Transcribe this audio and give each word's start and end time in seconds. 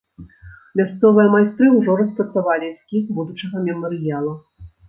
Мясцовыя 0.79 1.27
майстры 1.35 1.69
ўжо 1.75 1.97
распрацавалі 2.01 2.71
эскіз 2.73 3.15
будучага 3.19 3.65
мемарыяла. 3.69 4.33